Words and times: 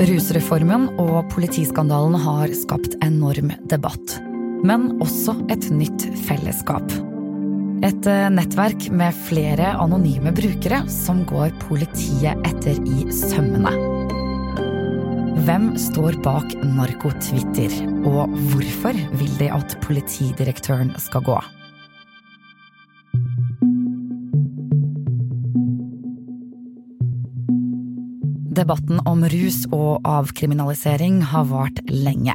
Rusreformen 0.00 0.86
og 1.02 1.26
politiskandalen 1.34 2.14
har 2.24 2.52
skapt 2.56 2.94
enorm 3.04 3.50
debatt. 3.68 4.14
Men 4.64 4.88
også 5.04 5.34
et 5.52 5.66
nytt 5.74 6.06
fellesskap. 6.24 6.94
Et 7.84 8.08
eh, 8.08 8.28
nettverk 8.32 8.88
med 8.94 9.16
flere 9.28 9.74
anonyme 9.82 10.32
brukere 10.32 10.80
som 10.88 11.24
går 11.28 11.52
politiet 11.66 12.40
etter 12.48 12.78
i 12.78 13.08
sømmene. 13.12 13.74
Hvem 15.42 15.72
står 15.76 16.20
bak 16.24 16.54
Narkotwitter, 16.62 17.74
og 18.06 18.32
hvorfor 18.52 18.96
vil 19.18 19.34
de 19.42 19.50
at 19.52 19.76
politidirektøren 19.84 20.94
skal 21.02 21.26
gå? 21.26 21.40
Debatten 28.52 29.00
om 29.08 29.22
rus 29.32 29.62
og 29.72 30.04
avkriminalisering 30.04 31.22
har 31.30 31.46
vart 31.48 31.78
lenge. 31.88 32.34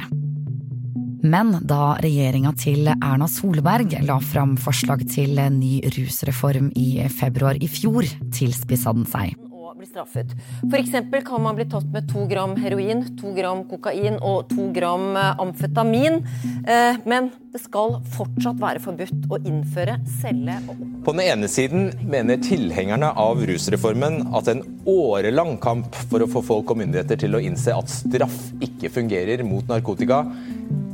Men 1.22 1.52
da 1.66 1.96
regjeringa 2.02 2.54
til 2.58 2.90
Erna 2.90 3.28
Solberg 3.30 3.94
la 4.06 4.18
fram 4.22 4.56
forslag 4.58 5.04
til 5.10 5.38
ny 5.54 5.78
rusreform 5.94 6.72
i 6.78 7.04
februar 7.10 7.58
i 7.62 7.70
fjor, 7.70 8.06
tilspissa 8.34 8.94
den 8.96 9.06
seg. 9.06 9.47
F.eks. 9.94 10.94
kan 11.26 11.42
man 11.42 11.58
bli 11.58 11.68
tatt 11.70 11.88
med 11.92 12.08
to 12.12 12.26
gram 12.30 12.56
heroin, 12.60 13.04
to 13.20 13.32
gram 13.36 13.64
kokain 13.70 14.18
og 14.20 14.48
to 14.52 14.68
gram 14.76 15.16
amfetamin. 15.16 16.22
Eh, 16.66 17.00
men 17.08 17.32
det 17.52 17.62
skal 17.64 17.98
fortsatt 18.16 18.60
være 18.60 18.82
forbudt 18.84 19.28
å 19.32 19.40
innføre, 19.42 20.00
selge 20.20 20.60
og 20.68 20.88
på 21.08 21.14
den 21.16 21.22
ene 21.24 21.48
siden 21.48 21.86
mener 22.04 22.36
tilhengerne 22.44 23.08
av 23.16 23.38
rusreformen 23.48 24.26
at 24.36 24.50
en 24.52 24.58
årelang 24.84 25.54
kamp 25.62 25.94
for 26.10 26.20
å 26.20 26.28
få 26.28 26.42
folk 26.44 26.74
og 26.74 26.82
myndigheter 26.82 27.16
til 27.22 27.38
å 27.38 27.40
innse 27.40 27.72
at 27.72 27.88
straff 27.88 28.36
ikke 28.60 28.90
fungerer 28.92 29.40
mot 29.46 29.64
narkotika, 29.70 30.18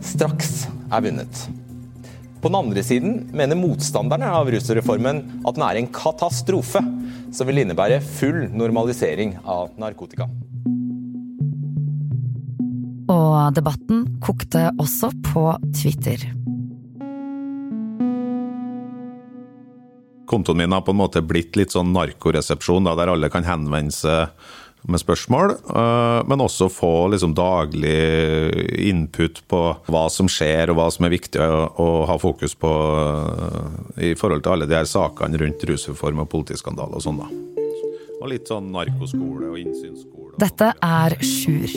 straks 0.07 0.69
er 0.87 1.03
vunnet. 1.09 1.41
På 2.39 2.53
den 2.53 2.61
andre 2.61 2.85
siden 2.87 3.17
mener 3.35 3.59
motstanderne 3.59 4.29
av 4.39 4.53
rusreformen 4.55 5.25
at 5.43 5.59
den 5.59 5.67
er 5.67 5.81
en 5.81 5.91
katastrofe 5.99 6.85
som 7.35 7.49
vil 7.49 7.63
innebære 7.65 8.01
full 8.05 8.47
normalisering 8.55 9.37
av 9.45 9.75
narkotika. 9.81 10.29
Og 13.11 13.53
debatten 13.57 14.07
kokte 14.25 14.71
også 14.81 15.13
på 15.33 15.51
Twitter. 15.77 16.31
kontoen 20.35 20.59
min 20.59 20.73
har 20.73 20.81
på 20.81 20.91
en 20.91 20.99
måte 20.99 21.23
blitt 21.23 21.55
litt 21.59 21.75
sånn 21.75 21.93
narkoresepsjon, 21.95 22.89
der 22.99 23.13
alle 23.13 23.31
kan 23.31 23.47
henvende 23.47 23.95
seg 23.95 24.33
med 24.89 25.01
spørsmål, 25.01 25.51
eh, 25.51 26.21
men 26.29 26.43
også 26.45 26.69
få 26.73 26.93
liksom 27.13 27.35
daglig 27.37 27.95
input 28.89 29.41
på 29.49 29.63
hva 29.89 30.05
som 30.13 30.29
skjer 30.31 30.71
og 30.71 30.79
hva 30.79 30.91
som 30.93 31.07
er 31.07 31.15
viktig 31.15 31.41
å, 31.41 31.65
å 31.81 31.89
ha 32.11 32.19
fokus 32.21 32.57
på 32.59 32.73
eh, 33.01 34.11
i 34.11 34.15
forhold 34.19 34.45
til 34.45 34.57
alle 34.57 34.69
de 34.69 34.77
her 34.77 34.89
sakene 34.89 35.41
rundt 35.41 35.65
rusreform 35.71 36.25
og 36.25 36.31
politiskandaler 36.35 37.01
og 37.01 37.07
sånn. 37.07 37.23
da. 37.23 37.31
Og 38.21 38.31
litt 38.33 38.49
sånn 38.49 38.71
narkoskole 38.75 39.53
og 39.53 39.61
innsynsskole. 39.61 40.35
Dette 40.41 40.73
er 40.85 41.17
Sjur. 41.25 41.75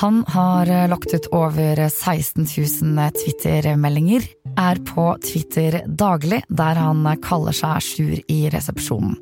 Han 0.00 0.20
har 0.30 0.68
lagt 0.86 1.10
ut 1.10 1.26
over 1.34 1.80
16 1.88 2.46
000 2.46 3.16
Twitter-meldinger 3.16 4.28
er 4.60 4.78
på 4.86 5.08
Twitter 5.24 5.80
daglig, 5.86 6.44
der 6.48 6.78
han 6.78 7.02
kaller 7.24 7.56
seg 7.56 7.82
Sjur 7.82 8.22
i 8.30 8.44
resepsjonen. 8.54 9.18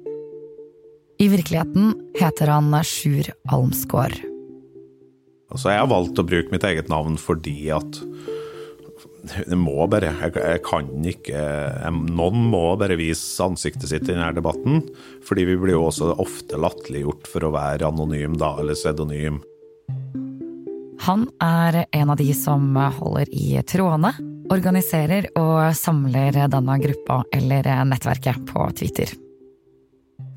I 1.19 1.29
virkeligheten 1.29 1.95
heter 2.21 2.47
han 2.47 2.71
Sjur 2.87 3.27
Almsgaard. 3.51 4.21
Altså, 5.51 5.73
jeg 5.73 5.81
har 5.81 5.91
valgt 5.91 6.21
å 6.21 6.27
bruke 6.29 6.53
mitt 6.53 6.67
eget 6.69 6.91
navn 6.93 7.17
fordi 7.19 7.73
at 7.75 7.99
det 9.29 9.59
må 9.59 9.83
bare 9.91 10.13
Jeg, 10.15 10.33
jeg 10.39 10.61
kan 10.65 10.87
ikke 11.05 11.35
jeg, 11.35 11.97
Noen 12.15 12.47
må 12.53 12.63
bare 12.81 12.97
vise 12.97 13.43
ansiktet 13.45 13.91
sitt 13.91 14.07
i 14.07 14.13
denne 14.15 14.31
debatten. 14.37 14.85
Fordi 15.27 15.45
vi 15.49 15.59
blir 15.59 15.75
jo 15.75 15.89
også 15.89 16.15
ofte 16.23 16.61
latterliggjort 16.61 17.29
for 17.29 17.49
å 17.49 17.53
være 17.57 17.91
anonym, 17.91 18.39
da, 18.39 18.55
eller 18.63 18.79
pseudonym. 18.79 19.43
Han 21.09 21.27
er 21.43 21.85
en 21.99 22.15
av 22.15 22.19
de 22.21 22.31
som 22.37 22.75
holder 22.79 23.31
i 23.35 23.57
trådene 23.67 24.15
organiserer 24.55 25.29
og 25.37 25.75
samler 25.77 26.47
denne 26.49 26.79
gruppa 26.81 27.25
eller 27.35 27.69
nettverket 27.91 28.47
på 28.49 28.71
Twitter. 28.79 29.13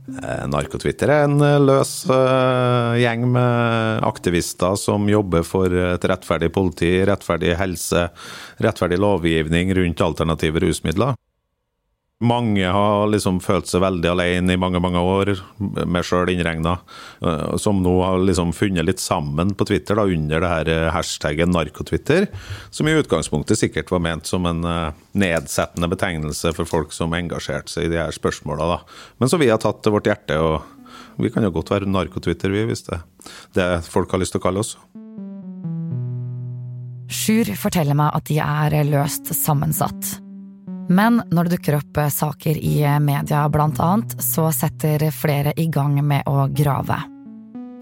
Eh, 0.09 0.45
Narkotwitter 0.49 1.11
er 1.13 1.27
en 1.27 1.41
eh, 1.45 1.59
løs 1.61 1.91
uh, 2.09 2.97
gjeng 2.97 3.27
med 3.35 4.01
aktivister 4.07 4.73
som 4.79 5.05
jobber 5.09 5.45
for 5.45 5.69
et 5.69 6.07
rettferdig 6.09 6.49
politi, 6.55 6.89
rettferdig 7.05 7.53
helse, 7.59 8.07
rettferdig 8.65 8.97
lovgivning 9.01 9.75
rundt 9.77 10.01
alternative 10.01 10.63
rusmidler. 10.65 11.13
Mange 12.21 12.67
har 12.69 13.07
liksom 13.09 13.39
følt 13.41 13.65
seg 13.65 13.81
veldig 13.81 14.11
alene 14.11 14.53
i 14.53 14.59
mange 14.61 14.77
mange 14.83 15.01
år, 15.01 15.31
meg 15.89 16.05
sjøl 16.05 16.29
innregna, 16.29 16.75
eh, 17.25 17.55
som 17.57 17.79
nå 17.81 17.95
har 18.05 18.21
liksom 18.21 18.51
funnet 18.53 18.85
litt 18.85 19.01
sammen 19.01 19.55
på 19.57 19.65
Twitter 19.71 19.97
da, 19.97 20.05
under 20.05 20.43
det 20.43 20.51
her 20.51 20.69
eh, 20.69 20.89
hashtaggen 20.93 21.49
narkotwitter, 21.55 22.29
som 22.69 22.85
i 22.85 22.93
utgangspunktet 22.99 23.57
sikkert 23.57 23.89
var 23.89 24.05
ment 24.05 24.29
som 24.29 24.45
en 24.45 24.61
eh, 24.69 25.01
nedsettende 25.17 25.89
betegnelse 25.89 26.53
for 26.53 26.69
folk 26.69 26.93
som 26.93 27.17
engasjerte 27.17 27.73
seg 27.73 27.89
i 27.89 27.93
de 27.95 28.03
her 28.03 28.13
spørsmåla, 28.13 28.83
men 29.17 29.33
som 29.33 29.41
vi 29.41 29.49
har 29.49 29.61
tatt 29.65 29.81
til 29.81 29.97
vårt 29.97 30.11
hjerte. 30.11 30.37
og 30.37 31.17
Vi 31.17 31.33
kan 31.33 31.41
jo 31.41 31.55
godt 31.57 31.73
være 31.73 31.89
narkotwitter, 31.89 32.53
vi, 32.53 32.67
hvis 32.69 32.85
det 32.85 32.99
er 32.99 33.07
det 33.57 33.69
folk 33.89 34.13
har 34.13 34.21
lyst 34.21 34.37
til 34.37 34.43
å 34.43 34.45
kalle 34.45 34.61
oss. 34.61 34.75
Sjur 37.11 37.49
forteller 37.59 37.97
meg 37.97 38.13
at 38.13 38.29
de 38.29 38.37
er 38.45 38.83
løst 38.93 39.33
sammensatt. 39.35 40.20
Men 40.89 41.21
når 41.31 41.47
det 41.47 41.57
dukker 41.57 41.77
opp 41.77 41.97
eh, 41.97 42.11
saker 42.11 42.57
i 42.57 42.81
eh, 42.83 42.99
media 42.99 43.45
blant 43.49 43.79
annet, 43.79 44.15
så 44.23 44.49
setter 44.55 45.09
flere 45.13 45.53
i 45.57 45.67
gang 45.71 45.99
med 46.05 46.27
å 46.27 46.47
grave. 46.51 46.97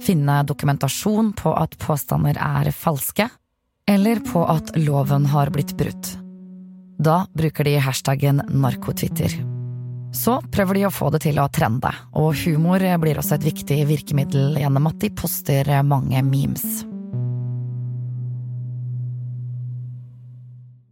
Finne 0.04 0.42
dokumentasjon 0.48 1.34
på 1.38 1.54
at 1.60 1.78
påstander 1.82 2.40
er 2.40 2.72
falske, 2.76 3.30
eller 3.90 4.22
på 4.24 4.44
at 4.48 4.76
loven 4.78 5.26
har 5.32 5.52
blitt 5.54 5.76
brutt. 5.78 6.14
Da 7.00 7.24
bruker 7.34 7.68
de 7.68 7.78
hashtaggen 7.82 8.44
narkotwitter. 8.50 9.40
Så 10.16 10.40
prøver 10.52 10.80
de 10.80 10.86
å 10.88 10.94
få 10.94 11.12
det 11.14 11.24
til 11.28 11.40
å 11.40 11.50
trende, 11.54 11.92
og 12.18 12.34
humor 12.44 12.84
blir 13.02 13.20
også 13.22 13.38
et 13.38 13.50
viktig 13.52 13.84
virkemiddel 13.90 14.58
gjennom 14.58 14.90
at 14.90 15.02
de 15.04 15.12
poster 15.14 15.70
mange 15.86 16.24
memes. 16.26 16.89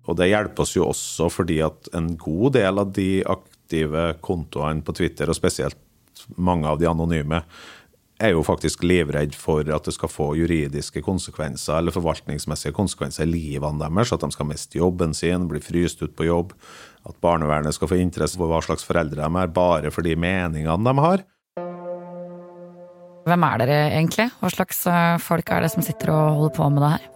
Og 0.07 0.17
det 0.19 0.29
hjelper 0.31 0.63
oss 0.63 0.75
jo 0.77 0.87
også 0.87 1.29
fordi 1.31 1.59
at 1.65 1.89
en 1.97 2.13
god 2.19 2.55
del 2.57 2.83
av 2.83 2.93
de 2.95 3.09
aktive 3.27 4.13
kontoene 4.23 4.85
på 4.85 4.95
Twitter, 4.95 5.29
og 5.29 5.37
spesielt 5.37 5.77
mange 6.35 6.67
av 6.69 6.79
de 6.79 6.87
anonyme, 6.89 7.43
er 8.17 8.33
jo 8.33 8.41
faktisk 8.41 8.81
livredd 8.87 9.35
for 9.37 9.67
at 9.69 9.85
det 9.85 9.93
skal 9.93 10.09
få 10.09 10.31
juridiske 10.39 11.03
konsekvenser 11.05 11.77
eller 11.77 11.93
forvaltningsmessige 11.93 12.73
konsekvenser 12.73 13.27
i 13.27 13.29
livene 13.29 13.83
deres. 13.83 14.13
At 14.15 14.23
de 14.25 14.31
skal 14.33 14.49
miste 14.49 14.79
jobben 14.79 15.13
sin, 15.13 15.45
bli 15.51 15.61
fryst 15.61 16.01
ut 16.01 16.15
på 16.17 16.25
jobb. 16.25 16.55
At 17.07 17.19
barnevernet 17.21 17.77
skal 17.77 17.91
få 17.91 17.99
interesse 18.01 18.39
for 18.39 18.49
hva 18.49 18.63
slags 18.65 18.87
foreldre 18.87 19.21
de 19.21 19.41
er, 19.43 19.53
bare 19.53 19.93
for 19.93 20.07
de 20.07 20.17
meningene 20.17 20.81
de 20.87 21.05
har. 21.05 21.25
Hvem 23.27 23.43
er 23.43 23.59
dere 23.59 23.77
egentlig? 23.91 24.29
Hva 24.39 24.49
slags 24.53 24.85
eh, 24.87 25.17
folk 25.19 25.49
er 25.51 25.65
det 25.65 25.71
som 25.73 25.83
sitter 25.83 26.13
og 26.15 26.39
holder 26.39 26.57
på 26.57 26.69
med 26.71 26.85
det 26.85 26.91
her? 26.95 27.07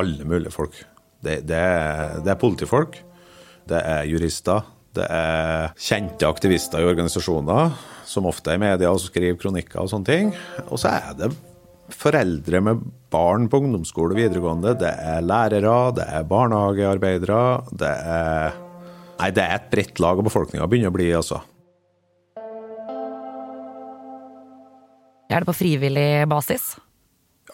Alle 0.00 0.26
mulige 0.32 0.54
folk. 0.54 0.76
Det, 1.20 1.40
det, 1.48 1.56
er, 1.56 2.18
det 2.24 2.32
er 2.32 2.40
politifolk, 2.40 2.96
det 3.68 3.80
er 3.84 4.06
jurister, 4.08 4.64
det 4.96 5.06
er 5.06 5.74
kjente 5.78 6.26
aktivister 6.26 6.82
i 6.82 6.88
organisasjoner, 6.88 7.76
som 8.08 8.26
ofte 8.26 8.50
er 8.50 8.58
i 8.58 8.62
media 8.64 8.90
og 8.90 9.02
skriver 9.02 9.38
kronikker 9.38 9.84
og 9.84 9.92
sånne 9.92 10.08
ting. 10.08 10.32
Og 10.66 10.80
så 10.80 10.96
er 10.96 11.12
det 11.18 11.30
foreldre 11.94 12.62
med 12.64 12.82
barn 13.12 13.48
på 13.50 13.60
ungdomsskole 13.62 14.14
og 14.14 14.20
videregående, 14.20 14.74
det 14.78 14.90
er 14.90 15.22
lærere, 15.26 15.76
det 15.98 16.06
er 16.08 16.26
barnehagearbeidere, 16.30 17.44
det 17.70 17.94
er 18.16 18.58
Nei, 19.20 19.26
det 19.36 19.42
er 19.44 19.58
et 19.58 19.66
bredt 19.68 19.98
lag 20.00 20.16
av 20.16 20.24
befolkninga 20.24 20.64
begynner 20.64 20.88
å 20.88 20.94
bli, 20.94 21.10
altså. 21.12 21.42
Er 25.28 25.42
det 25.42 25.48
på 25.50 25.58
frivillig 25.58 26.24
basis? 26.30 26.70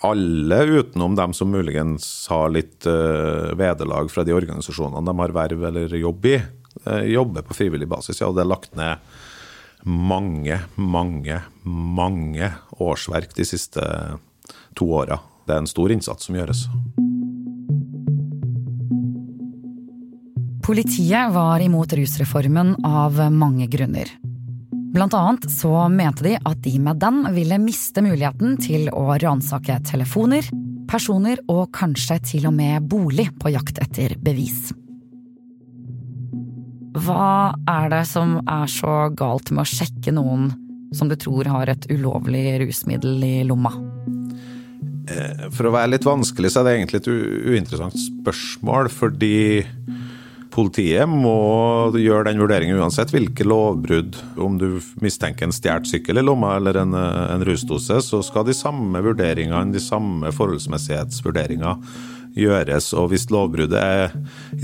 Alle 0.04 0.58
utenom 0.64 1.14
dem 1.16 1.32
som 1.36 1.50
muligens 1.50 2.26
har 2.30 2.50
litt 2.52 2.86
uh, 2.88 3.54
vederlag 3.56 4.10
fra 4.12 4.24
de 4.26 4.34
organisasjonene 4.36 5.04
de 5.06 5.14
har 5.20 5.34
verv 5.36 5.64
eller 5.70 5.96
jobb 5.96 6.28
i, 6.32 6.36
uh, 6.86 7.04
jobber 7.06 7.46
på 7.46 7.56
frivillig 7.56 7.88
basis. 7.88 8.20
Ja, 8.20 8.32
det 8.34 8.44
er 8.44 8.50
lagt 8.50 8.76
ned 8.76 9.02
mange, 9.86 10.60
mange, 10.74 11.40
mange 11.64 12.50
årsverk 12.82 13.36
de 13.36 13.46
siste 13.46 13.84
to 14.76 14.90
åra. 14.98 15.20
Det 15.46 15.54
er 15.54 15.62
en 15.62 15.70
stor 15.70 15.92
innsats 15.94 16.26
som 16.26 16.36
gjøres. 16.36 16.66
Politiet 20.66 21.30
var 21.30 21.62
imot 21.62 21.92
rusreformen 21.94 22.74
av 22.82 23.20
mange 23.30 23.68
grunner. 23.70 24.10
Blant 24.94 25.14
annet 25.14 25.50
så 25.50 25.88
mente 25.92 26.24
de 26.24 26.36
at 26.38 26.62
de 26.64 26.78
med 26.80 27.00
den 27.02 27.24
ville 27.34 27.58
miste 27.60 28.02
muligheten 28.04 28.56
til 28.62 28.88
å 28.94 29.16
ransake 29.20 29.80
telefoner, 29.88 30.46
personer 30.90 31.42
og 31.52 31.68
kanskje 31.76 32.20
til 32.32 32.48
og 32.48 32.54
med 32.56 32.86
bolig 32.90 33.28
på 33.40 33.52
jakt 33.54 33.80
etter 33.82 34.16
bevis. 34.22 34.70
Hva 36.96 37.52
er 37.68 37.90
det 37.92 38.04
som 38.08 38.38
er 38.40 38.70
så 38.72 38.94
galt 39.12 39.52
med 39.52 39.66
å 39.66 39.68
sjekke 39.68 40.14
noen 40.16 40.48
som 40.96 41.10
du 41.10 41.16
tror 41.18 41.48
har 41.50 41.68
et 41.68 41.88
ulovlig 41.92 42.56
rusmiddel 42.62 43.24
i 43.26 43.34
lomma? 43.44 43.74
Eh, 45.06 45.46
for 45.54 45.68
å 45.68 45.74
være 45.74 45.92
litt 45.92 46.06
vanskelig, 46.06 46.50
så 46.50 46.62
er 46.62 46.68
det 46.68 46.76
egentlig 46.78 47.02
et 47.02 47.10
uinteressant 47.12 47.98
spørsmål, 48.00 48.88
fordi 48.90 49.36
Politiet 50.56 51.04
må 51.10 51.92
gjøre 52.00 52.30
den 52.30 52.40
vurderingen 52.40 52.78
uansett 52.80 53.10
hvilke 53.12 53.44
lovbrudd. 53.44 54.16
Om 54.40 54.56
du 54.56 54.68
mistenker 55.04 55.44
en 55.44 55.52
stjålet 55.52 55.90
sykkel 55.90 56.16
i 56.16 56.24
lomma 56.24 56.54
eller 56.56 56.78
en, 56.80 56.96
en, 56.96 57.44
rusdose, 57.44 57.98
så 58.00 58.22
skal 58.24 58.46
de 58.48 58.56
samme 58.56 59.02
vurderingene, 59.04 59.74
de 59.74 59.82
samme 59.84 60.32
forholdsmessighetsvurderinger 60.32 61.76
gjøres. 62.40 62.88
Og 62.96 63.10
hvis 63.12 63.28
lovbruddet 63.32 63.82
er 63.82 64.16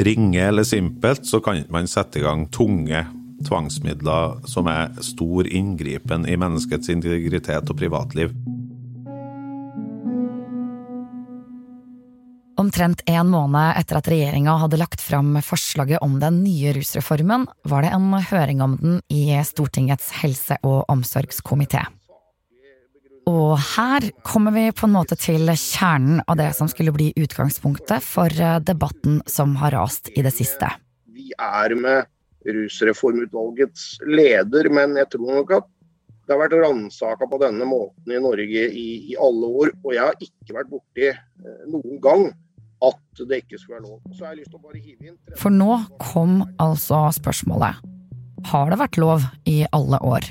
ringe 0.08 0.40
eller 0.46 0.64
simpelt, 0.64 1.28
så 1.28 1.42
kan 1.44 1.60
man 1.72 1.90
sette 1.90 2.22
i 2.22 2.24
gang 2.24 2.46
tunge 2.52 3.04
tvangsmidler 3.44 4.40
som 4.48 4.68
er 4.72 4.96
stor 5.04 5.48
inngripen 5.50 6.24
i 6.24 6.38
menneskets 6.40 6.88
integritet 6.94 7.68
og 7.68 7.76
privatliv. 7.76 8.32
Omtrent 12.62 13.00
en 13.10 13.26
måned 13.26 13.74
etter 13.74 13.98
at 13.98 14.08
regjeringa 14.12 14.52
hadde 14.60 14.78
lagt 14.78 15.00
fram 15.02 15.34
forslaget 15.42 15.98
om 16.04 16.20
den 16.22 16.44
nye 16.44 16.70
rusreformen, 16.76 17.48
var 17.66 17.82
det 17.82 17.90
en 17.96 18.12
høring 18.28 18.60
om 18.62 18.76
den 18.78 19.00
i 19.10 19.34
Stortingets 19.42 20.12
helse- 20.20 20.60
og 20.62 20.84
omsorgskomité. 20.92 21.82
Og 23.26 23.56
her 23.74 24.06
kommer 24.26 24.54
vi 24.54 24.68
på 24.70 24.86
en 24.86 24.94
måte 24.94 25.18
til 25.18 25.50
kjernen 25.50 26.22
av 26.22 26.38
det 26.38 26.52
som 26.54 26.70
skulle 26.70 26.94
bli 26.94 27.08
utgangspunktet 27.18 28.04
for 28.06 28.30
debatten 28.62 29.18
som 29.26 29.56
har 29.58 29.74
rast 29.74 30.12
i 30.14 30.22
det 30.22 30.34
siste. 30.36 30.70
Vi 31.10 31.32
er 31.34 31.74
med 31.74 32.06
rusreformutvalgets 32.46 34.04
leder, 34.06 34.70
men 34.70 34.94
jeg 35.02 35.10
tror 35.16 35.34
nok 35.40 35.56
at 35.58 35.68
det 36.22 36.36
har 36.36 36.44
vært 36.44 36.56
ransaka 36.62 37.26
på 37.26 37.42
denne 37.42 37.66
måten 37.66 38.14
i 38.14 38.22
Norge 38.22 38.64
i, 38.70 38.86
i, 39.10 39.18
alle 39.18 39.50
år. 39.50 39.74
Og 39.82 39.92
jeg 39.96 40.06
har 40.06 40.26
ikke 40.30 40.58
vært 40.60 40.70
borti 40.70 41.10
eh, 41.10 41.62
noen 41.66 41.98
gang 42.02 42.28
at 42.82 43.24
det 43.28 43.42
ikke 43.44 43.58
skulle 43.60 43.78
være 43.78 43.88
lov. 43.88 43.98
Så 44.16 44.26
har 44.26 44.36
lyst 44.38 44.50
til 44.52 44.58
å 44.58 44.66
bare 44.66 44.82
hive 44.82 45.10
inn 45.12 45.38
For 45.38 45.54
nå 45.54 45.78
kom 46.02 46.42
altså 46.62 47.04
spørsmålet. 47.14 47.82
Har 48.50 48.72
det 48.72 48.78
vært 48.80 48.98
lov 48.98 49.26
i 49.46 49.62
alle 49.70 50.00
år? 50.02 50.26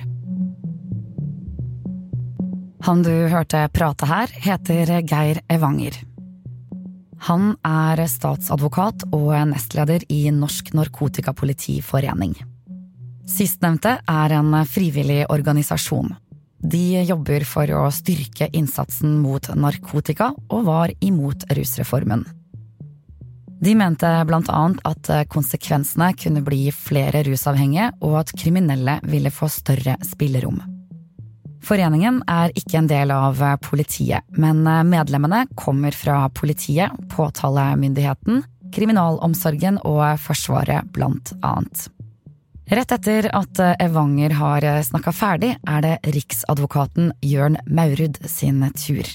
Han 2.82 3.04
du 3.06 3.14
hørte 3.30 3.68
prate 3.72 4.08
her, 4.10 4.32
heter 4.42 4.90
Geir 5.06 5.40
Evanger. 5.54 6.00
Han 7.28 7.52
er 7.62 8.02
statsadvokat 8.10 9.06
og 9.14 9.30
nestleder 9.52 10.02
i 10.10 10.24
Norsk 10.34 10.74
Narkotikapolitiforening. 10.74 12.34
Sistnevnte 13.30 14.00
er 14.10 14.34
en 14.40 14.56
frivillig 14.66 15.22
organisasjon. 15.30 16.10
De 16.62 17.02
jobber 17.06 17.46
for 17.46 17.70
å 17.78 17.86
styrke 17.94 18.50
innsatsen 18.58 19.20
mot 19.22 19.48
narkotika, 19.54 20.32
og 20.50 20.66
var 20.66 20.94
imot 21.02 21.46
rusreformen. 21.54 22.26
De 23.62 23.76
mente 23.78 24.10
blant 24.26 24.50
annet 24.50 24.82
at 24.90 25.10
konsekvensene 25.30 26.12
kunne 26.18 26.42
bli 26.42 26.72
flere 26.74 27.22
rusavhengige, 27.28 27.92
og 28.02 28.16
at 28.24 28.34
kriminelle 28.34 28.98
ville 29.06 29.30
få 29.30 29.52
større 29.54 30.00
spillerom. 30.06 30.58
Foreningen 31.62 32.24
er 32.26 32.50
ikke 32.58 32.80
en 32.80 32.90
del 32.90 33.14
av 33.14 33.38
politiet, 33.62 34.26
men 34.34 34.64
medlemmene 34.90 35.44
kommer 35.54 35.94
fra 35.94 36.24
politiet, 36.34 36.90
påtalemyndigheten, 37.14 38.42
kriminalomsorgen 38.74 39.78
og 39.86 40.18
Forsvaret, 40.26 40.90
blant 40.96 41.36
annet. 41.46 41.86
Rett 42.72 42.94
etter 42.96 43.28
at 43.36 43.60
Evanger 43.84 44.34
har 44.40 44.66
snakka 44.88 45.14
ferdig, 45.14 45.54
er 45.68 45.86
det 45.86 46.14
riksadvokaten 46.16 47.12
Jørn 47.22 47.60
Maurud 47.68 48.18
sin 48.26 48.64
tur. 48.80 49.06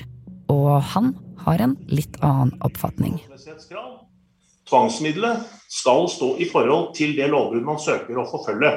Og 0.52 0.82
han 0.92 1.14
har 1.46 1.64
en 1.64 1.78
litt 1.90 2.20
annen 2.20 2.52
oppfatning. 2.60 3.18
Tvangsmiddelet 4.66 5.46
skal 5.70 6.08
stå 6.10 6.32
i 6.42 6.48
forhold 6.50 6.92
til 6.96 7.14
det 7.18 7.30
lovbrudd 7.30 7.66
man 7.66 7.80
søker 7.82 8.18
å 8.18 8.26
forfølge. 8.30 8.72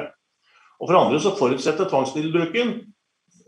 Og 0.80 0.88
For 0.88 0.96
andre 0.96 1.20
så 1.20 1.34
forutsetter 1.36 1.88
tvangsmiddelbruken 1.90 2.72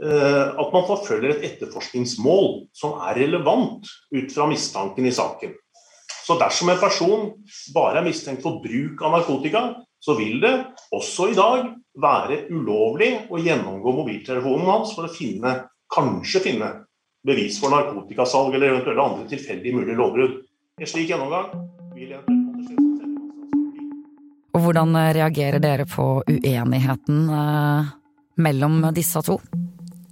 eh, 0.04 0.46
at 0.50 0.74
man 0.74 0.86
forfølger 0.88 1.32
et 1.36 1.46
etterforskningsmål 1.52 2.66
som 2.76 2.98
er 3.08 3.22
relevant 3.22 3.88
ut 4.12 4.34
fra 4.34 4.48
mistanken 4.50 5.08
i 5.08 5.14
saken. 5.14 5.54
Så 6.22 6.36
dersom 6.38 6.70
en 6.70 6.82
person 6.82 7.30
bare 7.74 8.00
er 8.00 8.06
mistenkt 8.06 8.44
for 8.44 8.60
bruk 8.62 9.00
av 9.02 9.16
narkotika, 9.16 9.64
så 10.02 10.14
vil 10.18 10.38
det 10.42 10.52
også 10.94 11.30
i 11.30 11.38
dag 11.38 11.72
være 12.02 12.44
ulovlig 12.50 13.10
å 13.30 13.40
gjennomgå 13.42 13.94
mobiltelefonen 13.96 14.70
hans 14.70 14.94
for 14.96 15.06
å 15.06 15.12
finne, 15.12 15.56
kanskje 15.92 16.42
finne 16.46 16.70
bevis 17.26 17.58
for 17.62 17.74
narkotikasalg 17.74 18.56
eller 18.56 18.72
eventuelle 18.72 19.04
andre 19.04 19.28
tilfeldig 19.30 19.74
mulige 19.76 19.98
lovbrudd. 19.98 20.40
En 20.80 20.90
slik 20.90 21.10
gjennomgang 21.12 21.52
og 24.52 24.60
hvordan 24.60 24.94
eh, 24.98 25.10
reagerer 25.18 25.62
dere 25.62 25.86
på 25.88 26.22
uenigheten 26.28 27.26
eh, 27.32 27.92
mellom 28.42 28.80
disse 28.94 29.22
to? 29.24 29.38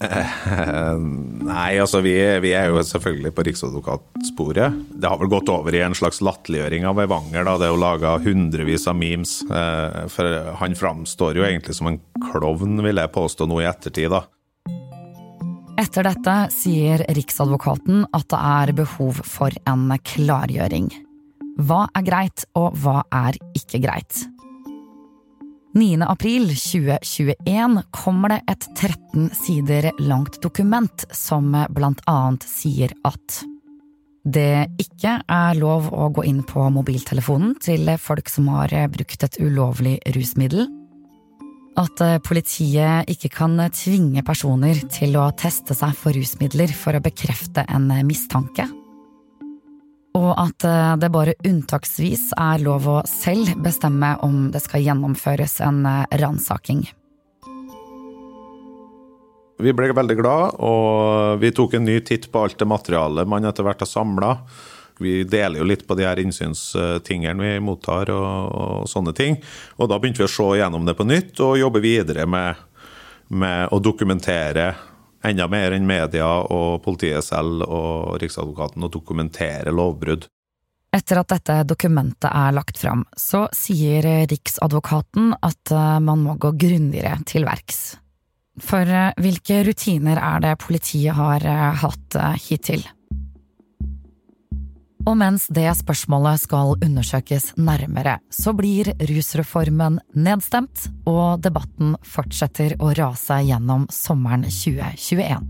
nei, 1.51 1.75
altså 1.77 2.01
vi, 2.01 2.15
vi, 2.41 2.55
er 2.57 2.71
jo 2.71 2.81
selvfølgelig 2.89 3.35
på 3.37 3.45
riksadvokatsporet. 3.51 4.79
Det 4.97 5.11
har 5.13 5.21
vel 5.21 5.29
gått 5.29 5.53
over 5.53 5.77
i 5.77 5.83
en 5.85 5.97
slags 5.97 6.23
latterliggjøring 6.25 6.87
av 6.89 7.03
Evanger. 7.05 7.45
da, 7.45 7.59
Det 7.61 7.69
er 7.69 7.75
jo 7.75 7.83
laga 7.83 8.15
hundrevis 8.25 8.89
av 8.89 8.97
memes. 8.97 9.43
Eh, 9.45 10.01
for 10.09 10.57
han 10.63 10.77
framstår 10.79 11.37
jo 11.37 11.45
egentlig 11.45 11.77
som 11.77 11.93
en 11.93 12.01
klovn, 12.31 12.81
vil 12.87 13.03
jeg 13.03 13.13
påstå 13.13 13.49
nå 13.51 13.61
i 13.61 13.69
ettertid. 13.69 14.17
da. 14.17 14.25
Etter 15.81 16.05
dette 16.05 16.35
sier 16.53 17.05
Riksadvokaten 17.17 18.03
at 18.17 18.27
det 18.33 18.41
er 18.41 18.75
behov 18.81 19.21
for 19.25 19.53
en 19.69 19.87
klargjøring. 20.05 20.91
Hva 21.61 21.85
er 21.93 22.05
greit, 22.07 22.47
og 22.57 22.77
hva 22.81 23.03
er 23.13 23.37
ikke 23.59 23.83
greit? 23.83 24.23
9. 25.77 26.01
april 26.03 26.49
2021 26.57 27.83
kommer 27.95 28.33
det 28.33 28.39
et 28.51 28.65
13 28.73 29.29
sider 29.37 29.91
langt 30.01 30.41
dokument 30.43 31.05
som 31.15 31.53
blant 31.71 32.01
annet 32.11 32.47
sier 32.49 32.95
at 33.07 33.43
det 34.25 34.73
ikke 34.83 35.21
er 35.31 35.61
lov 35.61 35.93
å 35.93 36.09
gå 36.17 36.25
inn 36.29 36.41
på 36.49 36.65
mobiltelefonen 36.75 37.55
til 37.63 37.93
folk 38.01 38.33
som 38.33 38.51
har 38.57 38.75
brukt 38.93 39.29
et 39.29 39.39
ulovlig 39.41 39.99
rusmiddel. 40.17 40.67
At 41.81 42.03
politiet 42.27 43.09
ikke 43.13 43.31
kan 43.37 43.57
tvinge 43.73 44.25
personer 44.27 44.81
til 44.93 45.17
å 45.21 45.31
teste 45.39 45.77
seg 45.77 45.95
for 45.97 46.17
rusmidler 46.17 46.73
for 46.75 46.97
å 46.97 47.05
bekrefte 47.05 47.65
en 47.69 47.89
mistanke 48.09 48.67
og 50.21 50.33
at 50.39 50.67
eh, 50.69 50.95
det 51.01 51.11
bare 51.13 51.37
unntaksvis 51.47 52.31
er 52.39 52.63
lov 52.63 52.89
å 52.89 52.97
selv 53.09 53.57
bestemme 53.65 54.15
om 54.27 54.49
det 54.53 54.63
skal 54.65 54.85
gjennomføres 54.85 55.61
en 55.67 55.85
eh, 55.89 56.19
ransaking. 56.21 56.85
Vi 59.61 59.73
ble 59.77 59.93
veldig 59.93 60.17
glad, 60.17 60.61
og 60.65 61.41
vi 61.43 61.51
tok 61.53 61.77
en 61.77 61.85
ny 61.85 61.99
titt 62.07 62.31
på 62.33 62.45
alt 62.47 62.57
det 62.61 62.69
materialet 62.69 63.29
man 63.29 63.45
etter 63.45 63.67
hvert 63.67 63.83
har 63.85 63.91
samla. 63.91 64.31
Vi 65.01 65.23
deler 65.29 65.61
jo 65.61 65.69
litt 65.69 65.87
på 65.89 65.97
de 65.97 66.05
her 66.05 66.21
innsynstingene 66.21 67.45
vi 67.45 67.53
mottar 67.65 68.13
og, 68.13 68.57
og, 68.57 68.89
sånne 68.89 69.15
ting. 69.17 69.39
Og 69.81 69.89
da 69.89 69.99
begynte 70.01 70.23
vi 70.23 70.29
å 70.29 70.33
se 70.33 70.49
gjennom 70.61 70.89
det 70.89 70.97
på 70.97 71.09
nytt 71.09 71.41
og 71.45 71.61
jobbe 71.61 71.81
videre 71.85 72.27
med, 72.29 72.61
med 73.33 73.73
å 73.73 73.81
dokumentere 73.81 74.75
enda 75.27 75.47
mer 75.51 75.75
enn 75.77 75.89
media 75.89 76.29
og 76.49 76.83
politiet 76.85 77.25
selv 77.27 77.65
og 77.67 78.19
Riksadvokaten 78.23 78.87
å 78.87 78.93
dokumentere 78.93 79.75
lovbrudd. 79.75 80.27
Etter 80.91 81.21
at 81.21 81.31
dette 81.31 81.57
dokumentet 81.71 82.27
er 82.33 82.55
lagt 82.57 82.81
fram, 82.81 83.05
så 83.15 83.45
sier 83.55 84.27
Riksadvokaten 84.31 85.37
at 85.39 85.71
eh, 85.71 85.99
man 86.03 86.25
må 86.25 86.35
gå 86.41 86.51
grundigere 86.59 87.21
til 87.31 87.47
verks. 87.47 87.95
For 88.59 88.83
eh, 88.83 89.13
hvilke 89.23 89.63
rutiner 89.69 90.19
er 90.19 90.43
det 90.43 90.57
politiet 90.65 91.15
har 91.15 91.47
eh, 91.47 91.85
hatt 91.85 92.19
hittil? 92.43 92.83
Og 95.11 95.17
mens 95.19 95.49
det 95.51 95.67
spørsmålet 95.75 96.45
skal 96.45 96.77
undersøkes 96.87 97.49
nærmere, 97.59 98.21
så 98.31 98.53
blir 98.55 98.93
rusreformen 99.11 99.97
nedstemt, 100.15 100.85
og 101.11 101.41
debatten 101.43 101.97
fortsetter 102.07 102.77
å 102.79 102.93
rase 102.95 103.41
gjennom 103.49 103.89
sommeren 103.91 104.47
2021. 104.47 105.49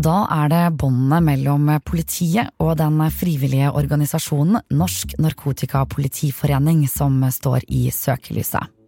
Da 0.00 0.16
er 0.34 0.50
det 0.50 0.64
båndene 0.82 1.20
mellom 1.22 1.70
politiet 1.86 2.50
og 2.58 2.74
den 2.80 2.98
frivillige 3.14 3.70
organisasjonen 3.70 4.64
Norsk 4.74 5.14
Narkotikapolitiforening 5.22 6.88
som 6.90 7.22
står 7.30 7.70
i 7.70 7.86
søkelyset. 7.94 8.79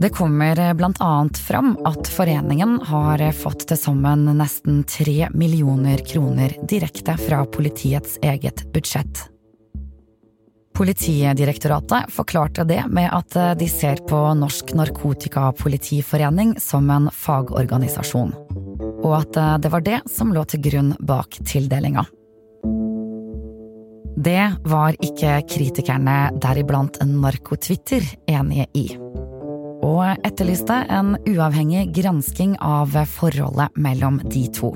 Det 0.00 0.08
kommer 0.08 0.74
bl.a. 0.74 1.28
fram 1.46 1.78
at 1.84 2.08
foreningen 2.08 2.76
har 2.86 3.22
fått 3.34 3.64
til 3.66 3.78
sammen 3.80 4.28
nesten 4.38 4.84
tre 4.86 5.26
millioner 5.34 6.04
kroner 6.06 6.54
direkte 6.70 7.16
fra 7.18 7.40
politiets 7.50 8.18
eget 8.22 8.62
budsjett. 8.72 9.24
Politidirektoratet 10.78 12.12
forklarte 12.14 12.62
det 12.64 12.84
med 12.86 13.10
at 13.10 13.34
de 13.58 13.66
ser 13.68 13.98
på 14.06 14.20
Norsk 14.38 14.70
Narkotikapolitiforening 14.78 16.54
som 16.62 16.86
en 16.94 17.10
fagorganisasjon, 17.10 18.30
og 19.02 19.16
at 19.18 19.40
det 19.64 19.74
var 19.74 19.82
det 19.82 19.98
som 20.14 20.30
lå 20.30 20.46
til 20.46 20.62
grunn 20.68 20.94
bak 21.02 21.40
tildelinga. 21.42 22.06
Det 24.18 24.46
var 24.66 24.94
ikke 25.02 25.40
kritikerne, 25.46 26.16
deriblant 26.42 27.02
Narkotwitter, 27.06 28.02
enige 28.26 28.70
i. 28.74 28.86
Og 29.88 30.04
etterlyste 30.26 30.82
en 30.92 31.14
uavhengig 31.28 31.88
gransking 31.96 32.58
av 32.60 32.92
forholdet 33.08 33.72
mellom 33.80 34.20
de 34.28 34.44
to. 34.52 34.74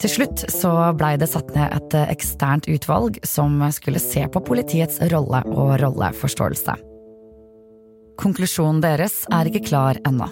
Til 0.00 0.12
slutt 0.14 0.46
så 0.48 0.72
blei 0.96 1.12
det 1.20 1.28
satt 1.28 1.50
ned 1.52 1.74
et 1.76 1.96
eksternt 2.08 2.66
utvalg 2.72 3.18
som 3.28 3.60
skulle 3.76 4.00
se 4.00 4.24
på 4.32 4.40
politiets 4.46 4.96
rolle 5.12 5.42
og 5.52 5.74
rolleforståelse. 5.82 6.78
Konklusjonen 8.20 8.80
deres 8.84 9.22
er 9.32 9.48
ikke 9.48 9.66
klar 9.68 10.00
ennå. 10.08 10.28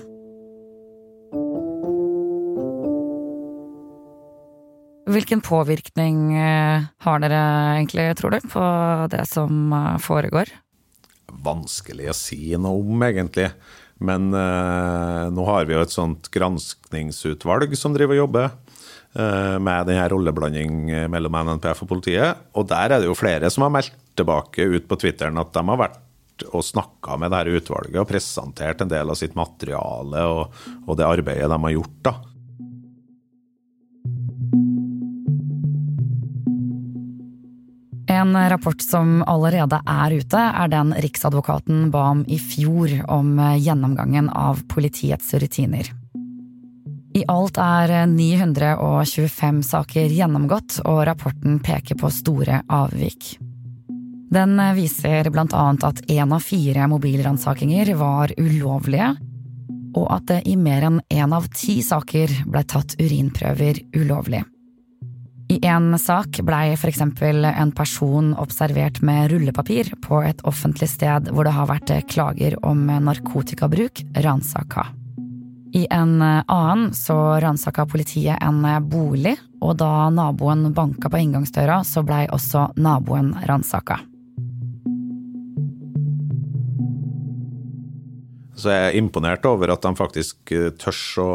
Hvilken 5.09 5.41
påvirkning 5.41 6.35
eh, 6.37 6.89
har 7.05 7.21
dere 7.23 7.39
egentlig, 7.79 8.11
tror 8.19 8.35
du, 8.37 8.43
på 8.53 8.65
det 9.13 9.23
som 9.31 9.73
eh, 9.73 9.95
foregår? 10.05 10.53
Vanskelig 11.29 12.09
å 12.11 12.17
si 12.17 12.41
noe 12.57 12.81
om, 12.81 13.05
egentlig. 13.07 13.51
Men 13.99 14.31
eh, 14.35 15.27
nå 15.35 15.45
har 15.49 15.69
vi 15.69 15.75
jo 15.75 15.83
et 15.83 15.95
sånt 15.95 16.31
granskningsutvalg 16.35 17.75
som 17.79 17.95
driver 17.97 18.17
og 18.17 18.23
jobber. 18.25 18.51
Eh, 19.19 19.57
med 19.59 19.89
denne 19.89 20.09
rolleblanding 20.13 21.09
mellom 21.11 21.39
NNPF 21.43 21.85
og 21.85 21.93
politiet. 21.97 22.45
Og 22.55 22.69
der 22.71 22.95
er 22.95 23.03
det 23.03 23.09
jo 23.11 23.19
flere 23.19 23.51
som 23.53 23.67
har 23.67 23.75
meldt 23.75 23.97
tilbake 24.19 24.67
ut 24.69 24.89
på 24.91 24.99
Twitteren 25.01 25.41
at 25.41 25.55
de 25.55 25.65
har 25.71 25.81
vært 25.81 26.05
og 26.53 26.63
snakka 26.63 27.17
med 27.19 27.33
dette 27.35 27.57
utvalget 27.59 27.99
og 27.99 28.09
presentert 28.11 28.83
en 28.83 28.91
del 28.91 29.11
av 29.11 29.19
sitt 29.19 29.35
materiale 29.39 30.23
og, 30.31 30.59
og 30.87 30.99
det 30.99 31.07
arbeidet 31.07 31.49
de 31.51 31.59
har 31.65 31.75
gjort. 31.75 31.97
da. 32.07 32.15
En 38.19 38.35
rapport 38.51 38.83
som 38.83 39.23
allerede 39.31 39.79
er 39.87 40.15
ute, 40.19 40.41
er 40.41 40.71
den 40.73 40.91
Riksadvokaten 41.05 41.91
ba 41.95 42.09
om 42.17 42.25
i 42.27 42.39
fjor 42.43 42.91
om 43.15 43.37
gjennomgangen 43.63 44.27
av 44.35 44.65
politiets 44.73 45.31
rutiner. 45.39 45.93
I 47.15 47.23
alt 47.31 47.61
er 47.63 47.93
925 48.11 49.63
saker 49.71 50.11
gjennomgått, 50.19 50.81
og 50.83 51.05
rapporten 51.07 51.61
peker 51.63 51.99
på 52.01 52.11
store 52.11 52.65
avvik. 52.67 53.37
Den 54.35 54.59
viser 54.77 55.31
blant 55.31 55.55
annet 55.55 55.87
at 55.87 56.03
én 56.11 56.35
av 56.35 56.43
fire 56.45 56.91
mobilransakinger 56.91 57.95
var 58.03 58.35
ulovlige, 58.37 59.15
og 59.95 60.11
at 60.19 60.27
det 60.29 60.43
i 60.51 60.59
mer 60.59 60.91
enn 60.91 61.01
én 61.07 61.33
av 61.33 61.47
ti 61.55 61.79
saker 61.87 62.35
ble 62.51 62.67
tatt 62.67 62.99
urinprøver 62.99 63.85
ulovlig. 63.97 64.43
I 65.49 65.59
en 65.67 65.95
sak 65.99 66.43
blei 66.45 66.75
eksempel 66.91 67.47
en 67.49 67.71
person 67.73 68.35
observert 68.37 69.01
med 69.01 69.31
rullepapir 69.33 69.95
på 70.05 70.21
et 70.21 70.43
offentlig 70.45 70.91
sted 70.93 71.31
hvor 71.33 71.49
det 71.49 71.55
har 71.57 71.71
vært 71.71 71.93
klager 72.11 72.59
om 72.69 72.85
narkotikabruk, 72.85 74.03
ransaka. 74.21 74.85
I 75.73 75.87
en 75.93 76.21
annen 76.21 76.93
så 76.97 77.17
ransaka 77.41 77.87
politiet 77.89 78.41
en 78.45 78.61
bolig, 78.89 79.37
og 79.61 79.77
da 79.81 80.09
naboen 80.13 80.69
banka 80.77 81.09
på 81.13 81.21
inngangsdøra, 81.25 81.81
så 81.85 82.05
blei 82.05 82.27
også 82.33 82.71
naboen 82.81 83.35
ransaka. 83.49 84.01
Så 88.59 88.73
jeg 88.73 88.89
er 88.89 88.97
imponert 88.99 89.45
over 89.47 89.71
at 89.71 89.85
de 89.85 89.93
faktisk 89.95 90.51
tør 90.51 90.73
tørs 90.83 91.03
å, 91.23 91.29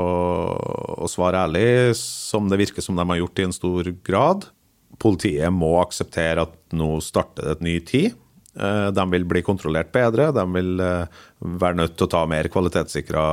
å 1.06 1.08
svare 1.08 1.46
ærlig, 1.46 1.94
som 2.00 2.50
det 2.51 2.60
virker 2.60 2.84
som 2.84 3.00
de 3.00 3.06
har 3.08 3.22
gjort 3.22 3.39
i 3.39 3.46
en 3.48 3.56
stor 3.56 3.94
grad. 4.03 4.50
Politiet 5.00 5.53
må 5.56 5.77
akseptere 5.80 6.44
at 6.44 6.58
nå 6.75 6.98
starter 7.03 7.48
det 7.48 7.56
et 7.56 7.65
ny 7.65 7.77
tid. 7.88 8.20
Eh, 8.60 8.88
de 8.92 9.06
vil 9.12 9.25
bli 9.25 9.42
kontrollert 9.42 9.92
bedre, 9.94 10.30
de 10.36 10.44
vil 10.53 10.82
eh, 10.84 11.22
være 11.42 11.80
nødt 11.80 11.96
til 11.98 12.06
å 12.06 12.13
ta 12.13 12.24
mer 12.30 12.50
kvalitetssikra 12.53 13.24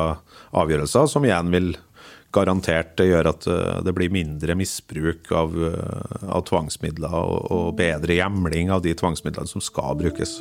avgjørelser, 0.63 1.11
som 1.13 1.27
igjen 1.27 1.51
vil 1.53 1.75
garantert 2.33 3.03
gjøre 3.05 3.35
at 3.35 3.49
eh, 3.51 3.83
det 3.85 3.95
blir 3.97 4.15
mindre 4.15 4.57
misbruk 4.57 5.29
av, 5.37 5.59
av 6.25 6.47
tvangsmidler 6.49 7.19
og, 7.21 7.51
og 7.53 7.77
bedre 7.81 8.17
hjemling 8.17 8.73
av 8.73 8.87
de 8.87 8.97
tvangsmidlene 8.97 9.51
som 9.51 9.65
skal 9.65 9.99
brukes. 10.01 10.39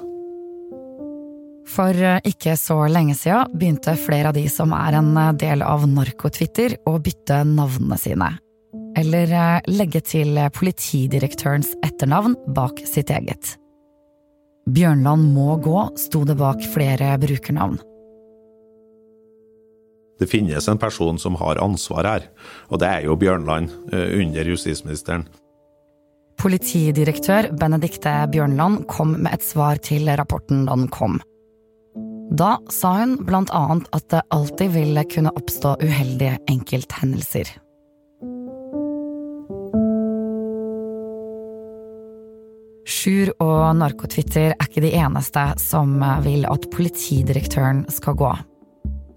For 1.70 1.94
ikke 2.26 2.56
så 2.58 2.80
lenge 2.90 3.14
siden 3.18 3.54
begynte 3.54 3.94
flere 4.00 4.32
av 4.32 4.38
de 4.38 4.48
som 4.50 4.74
er 4.74 4.98
en 4.98 5.14
del 5.38 5.62
av 5.62 5.86
Narkotwitter 5.90 6.80
å 6.90 6.98
bytte 7.04 7.44
navnene 7.46 7.98
sine. 8.02 8.30
Eller 8.98 9.62
legge 9.70 10.02
til 10.02 10.40
politidirektørens 10.56 11.76
etternavn 11.86 12.36
bak 12.56 12.82
sitt 12.90 13.14
eget. 13.14 13.54
Bjørnland 14.70 15.32
må 15.34 15.56
gå, 15.64 15.78
sto 15.98 16.24
det 16.28 16.36
bak 16.38 16.62
flere 16.74 17.14
brukernavn. 17.22 17.80
Det 20.20 20.28
finnes 20.28 20.68
en 20.68 20.78
person 20.78 21.18
som 21.18 21.38
har 21.40 21.62
ansvar 21.64 22.06
her, 22.06 22.26
og 22.68 22.82
det 22.82 22.90
er 22.90 23.06
jo 23.08 23.16
Bjørnland 23.20 23.72
eh, 23.94 24.20
under 24.20 24.52
justisministeren. 24.52 25.24
Politidirektør 26.40 27.50
Benedikte 27.60 28.14
Bjørnland 28.32 28.86
kom 28.92 29.16
med 29.18 29.38
et 29.38 29.44
svar 29.48 29.80
til 29.84 30.12
rapporten 30.20 30.66
da 30.68 30.76
den 30.76 30.92
kom. 30.92 31.18
Da 32.30 32.60
sa 32.70 32.92
hun 33.00 33.16
blant 33.26 33.50
annet 33.50 33.88
at 33.96 34.06
det 34.14 34.22
alltid 34.30 34.76
ville 34.76 35.04
kunne 35.10 35.34
oppstå 35.34 35.80
uheldige 35.82 36.38
enkelthendelser. 36.52 37.50
Sjur 42.90 43.32
og 43.42 43.64
Narkotwitter 43.80 44.54
er 44.54 44.68
ikke 44.68 44.84
de 44.86 44.94
eneste 44.98 45.44
som 45.62 45.98
vil 46.26 46.46
at 46.50 46.70
politidirektøren 46.74 47.84
skal 47.94 48.18
gå. 48.18 48.32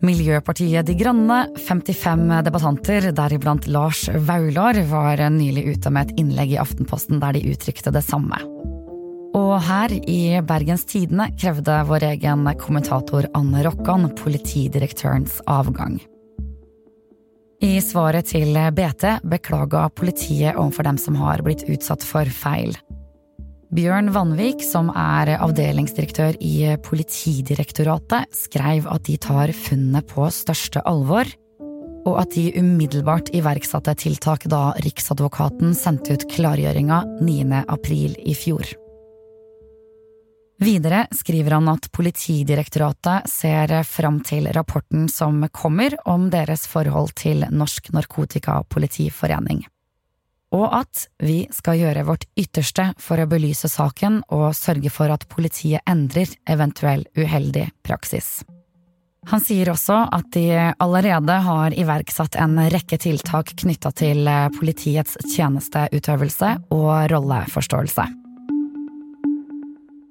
Miljøpartiet 0.03 0.89
De 0.89 0.97
Grønne, 0.99 1.45
55 1.63 2.43
debattanter, 2.49 3.13
deriblant 3.15 3.69
Lars 3.71 4.09
Vaular, 4.27 4.81
var 4.91 5.23
nylig 5.31 5.77
ute 5.77 5.93
med 5.95 6.11
et 6.11 6.25
innlegg 6.25 6.57
i 6.57 6.59
Aftenposten 6.65 7.23
der 7.23 7.37
de 7.37 7.45
uttrykte 7.53 7.95
det 7.95 8.03
samme. 8.09 8.41
Og 9.33 9.53
her 9.65 9.93
i 9.97 10.37
Bergens 10.45 10.85
Tidende 10.89 11.31
krevde 11.41 11.79
vår 11.89 12.05
egen 12.11 12.45
kommentator 12.61 13.29
Anne 13.33 13.63
Rokkan 13.65 14.11
politidirektørens 14.19 15.41
avgang. 15.49 15.97
I 17.63 17.79
svaret 17.81 18.29
til 18.33 18.59
BT 18.77 19.23
beklaga 19.31 19.87
politiet 19.95 20.57
overfor 20.57 20.85
dem 20.89 20.99
som 20.99 21.17
har 21.21 21.41
blitt 21.47 21.65
utsatt 21.71 22.05
for 22.05 22.29
feil. 22.29 22.75
Bjørn 23.73 24.11
Vanvik, 24.13 24.61
som 24.67 24.91
er 24.93 25.31
avdelingsdirektør 25.39 26.37
i 26.45 26.75
Politidirektoratet, 26.85 28.29
skrev 28.37 28.85
at 28.91 29.07
de 29.09 29.17
tar 29.17 29.55
funnene 29.57 30.03
på 30.05 30.27
største 30.29 30.83
alvor, 30.85 31.31
og 32.03 32.19
at 32.21 32.35
de 32.35 32.51
umiddelbart 32.59 33.31
iverksatte 33.33 33.95
tiltak 34.03 34.45
da 34.53 34.75
Riksadvokaten 34.85 35.73
sendte 35.79 36.19
ut 36.19 36.29
klargjøringa 36.35 37.01
9. 37.23 37.63
april 37.65 38.19
i 38.27 38.37
fjor. 38.37 38.67
Videre 40.63 41.07
skriver 41.11 41.57
han 41.59 41.69
at 41.73 41.89
Politidirektoratet 41.91 43.29
ser 43.31 43.75
fram 43.89 44.21
til 44.23 44.47
rapporten 44.55 45.09
som 45.11 45.43
kommer 45.51 45.97
om 46.09 46.31
deres 46.31 46.69
forhold 46.71 47.17
til 47.19 47.43
Norsk 47.51 47.91
Narkotikapolitiforening 47.97 49.65
og 50.53 50.69
at 50.77 51.07
vi 51.23 51.43
skal 51.53 51.81
gjøre 51.81 52.07
vårt 52.07 52.27
ytterste 52.39 52.91
for 53.01 53.21
å 53.23 53.29
belyse 53.29 53.71
saken 53.73 54.21
og 54.33 54.53
sørge 54.57 54.93
for 54.93 55.13
at 55.13 55.25
politiet 55.33 55.85
endrer 55.89 56.35
eventuell 56.51 57.07
uheldig 57.17 57.71
praksis. 57.87 58.43
Han 59.31 59.41
sier 59.41 59.71
også 59.71 60.01
at 60.13 60.33
de 60.35 60.49
allerede 60.83 61.37
har 61.47 61.77
iverksatt 61.79 62.37
en 62.43 62.59
rekke 62.75 62.99
tiltak 62.99 63.55
knytta 63.63 63.93
til 63.95 64.27
politiets 64.59 65.15
tjenesteutøvelse 65.31 66.57
og 66.75 66.91
rolleforståelse. 67.15 68.09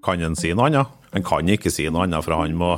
Kan 0.05 0.21
en 0.25 0.37
si 0.37 0.53
noe 0.53 0.69
annet? 0.69 0.99
En 1.13 1.25
kan 1.25 1.47
ikke 1.49 1.71
si 1.73 1.87
noe 1.89 2.07
annet, 2.07 2.23
for 2.25 2.39
han 2.39 2.55
må 2.57 2.75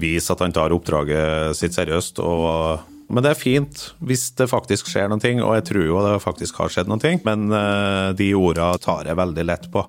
vise 0.00 0.32
at 0.32 0.42
han 0.42 0.54
tar 0.54 0.72
oppdraget 0.74 1.58
sitt 1.58 1.76
seriøst 1.76 2.22
og 2.24 2.86
men 3.10 3.24
det 3.26 3.32
er 3.32 3.38
fint 3.38 3.80
hvis 4.06 4.28
det 4.38 4.46
faktisk 4.50 4.90
skjer 4.90 5.08
noe, 5.10 5.30
og 5.42 5.56
jeg 5.58 5.64
tror 5.70 5.86
jo 5.86 6.02
det 6.04 6.18
faktisk 6.22 6.60
har 6.62 6.70
skjedd 6.70 6.90
noe. 6.90 7.14
Men 7.26 7.48
eh, 7.50 8.10
de 8.14 8.28
orda 8.38 8.72
tar 8.82 9.10
jeg 9.10 9.18
veldig 9.18 9.46
lett 9.48 9.66
på. 9.74 9.82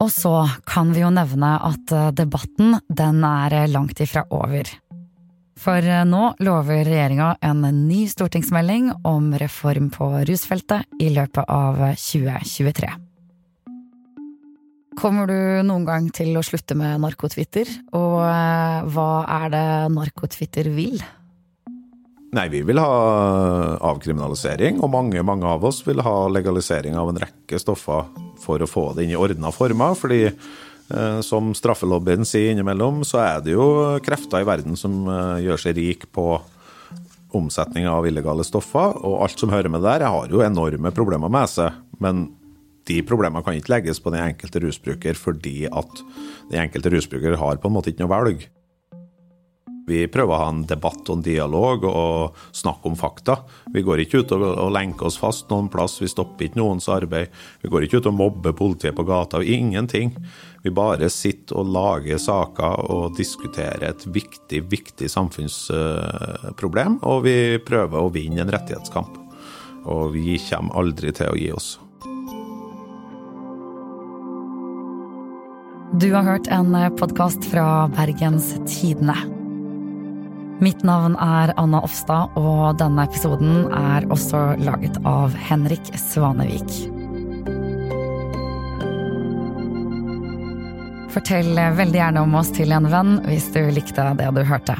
Og 0.00 0.08
så 0.08 0.32
kan 0.64 0.94
vi 0.96 1.02
jo 1.02 1.10
nevne 1.12 1.58
at 1.68 1.92
eh, 1.92 2.08
debatten 2.16 2.78
den 2.88 3.20
er 3.28 3.58
eh, 3.58 3.68
langt 3.68 4.00
ifra 4.00 4.24
over. 4.32 4.72
For 5.60 5.84
nå 6.08 6.22
lover 6.40 6.88
regjeringa 6.88 7.34
en 7.44 7.60
ny 7.84 8.06
stortingsmelding 8.08 8.94
om 9.04 9.28
reform 9.36 9.92
på 9.92 10.08
rusfeltet 10.24 10.88
i 11.04 11.12
løpet 11.12 11.44
av 11.52 11.84
2023. 12.00 13.09
Kommer 15.00 15.30
du 15.30 15.36
noen 15.64 15.86
gang 15.88 16.10
til 16.12 16.34
å 16.36 16.42
slutte 16.44 16.76
med 16.76 17.00
narkotwitter, 17.00 17.70
og 17.96 18.18
hva 18.92 19.08
er 19.40 19.52
det 19.54 19.64
narkotwitter 19.94 20.68
vil? 20.74 21.00
Nei, 22.36 22.44
vi 22.52 22.60
vil 22.62 22.78
ha 22.78 23.78
avkriminalisering, 23.90 24.78
og 24.84 24.92
mange, 24.92 25.22
mange 25.26 25.48
av 25.50 25.64
oss 25.66 25.80
vil 25.86 26.02
ha 26.04 26.28
legalisering 26.30 26.94
av 27.00 27.10
en 27.10 27.18
rekke 27.24 27.58
stoffer 27.58 28.06
for 28.38 28.62
å 28.62 28.68
få 28.70 28.84
det 28.94 29.06
inn 29.06 29.14
i 29.16 29.18
ordna 29.18 29.50
former. 29.50 29.96
fordi 29.98 30.20
eh, 30.28 31.20
som 31.26 31.50
straffelobbyen 31.56 32.28
sier 32.28 32.52
innimellom, 32.52 33.02
så 33.08 33.18
er 33.24 33.42
det 33.42 33.56
jo 33.56 33.66
krefter 34.04 34.44
i 34.44 34.46
verden 34.46 34.78
som 34.78 35.00
eh, 35.08 35.46
gjør 35.48 35.64
seg 35.64 35.80
rik 35.80 36.06
på 36.12 36.26
omsetning 37.34 37.88
av 37.90 38.06
illegale 38.06 38.46
stoffer, 38.46 38.94
og 39.00 39.24
alt 39.24 39.42
som 39.42 39.50
hører 39.50 39.72
med 39.72 39.82
der, 39.82 40.06
har 40.06 40.30
jo 40.30 40.44
enorme 40.44 40.94
problemer 40.94 41.32
med 41.32 41.50
seg. 41.50 41.82
Men 41.98 42.28
de 42.90 43.00
problemene 43.06 43.44
kan 43.46 43.58
ikke 43.58 43.76
legges 43.76 44.02
på 44.02 44.12
den 44.14 44.24
enkelte 44.26 44.62
rusbruker, 44.66 45.18
fordi 45.18 45.64
at 45.70 46.00
den 46.50 46.64
enkelte 46.66 46.92
rusbruker 46.96 47.38
har 47.40 47.60
på 47.60 47.70
en 47.70 47.78
måte 47.78 47.92
ikke 47.92 48.04
noe 48.04 48.14
valg. 48.18 48.48
Vi 49.90 50.04
prøver 50.12 50.34
å 50.34 50.38
ha 50.38 50.50
en 50.52 50.62
debatt 50.68 51.08
og 51.08 51.18
en 51.18 51.24
dialog 51.24 51.84
og 51.88 52.36
snakke 52.54 52.90
om 52.90 52.96
fakta. 52.98 53.40
Vi 53.74 53.82
går 53.86 54.04
ikke 54.04 54.22
ut 54.22 54.34
og, 54.36 54.44
og 54.46 54.70
lenker 54.76 55.08
oss 55.08 55.18
fast 55.18 55.50
noen 55.50 55.70
plass, 55.72 55.96
vi 56.02 56.10
stopper 56.10 56.46
ikke 56.46 56.60
noens 56.60 56.86
arbeid. 56.92 57.32
Vi 57.62 57.72
går 57.72 57.86
ikke 57.86 57.98
ut 58.00 58.10
og 58.12 58.18
mobber 58.20 58.54
politiet 58.56 58.94
på 58.96 59.06
gata. 59.08 59.42
Ingenting. 59.42 60.14
Vi 60.62 60.70
bare 60.74 61.10
sitter 61.10 61.58
og 61.62 61.74
lager 61.74 62.22
saker 62.22 62.86
og 62.92 63.18
diskuterer 63.18 63.88
et 63.90 64.06
viktig, 64.14 64.62
viktig 64.70 65.10
samfunnsproblem. 65.10 67.00
Og 67.10 67.24
vi 67.26 67.36
prøver 67.66 67.98
å 67.98 68.14
vinne 68.14 68.44
en 68.44 68.54
rettighetskamp. 68.54 69.18
Og 69.90 70.12
vi 70.14 70.38
kommer 70.50 70.82
aldri 70.84 71.14
til 71.16 71.32
å 71.32 71.38
gi 71.40 71.54
oss. 71.56 71.78
Du 75.92 76.12
har 76.14 76.22
hørt 76.22 76.46
en 76.46 76.96
podkast 76.96 77.44
fra 77.44 77.88
Bergens 77.88 78.54
Tidende. 78.66 79.16
Mitt 80.62 80.84
navn 80.86 81.16
er 81.18 81.50
Anna 81.58 81.80
Offstad, 81.82 82.30
og 82.38 82.78
denne 82.78 83.08
episoden 83.08 83.64
er 83.74 84.06
også 84.06 84.54
laget 84.62 85.00
av 85.02 85.34
Henrik 85.34 85.90
Svanevik. 85.98 86.70
Fortell 91.10 91.58
veldig 91.58 91.98
gjerne 91.98 92.22
om 92.22 92.38
oss 92.38 92.54
til 92.54 92.70
en 92.76 92.86
venn 92.92 93.16
hvis 93.26 93.50
du 93.50 93.64
likte 93.74 94.12
det 94.20 94.30
du 94.38 94.44
hørte. 94.46 94.78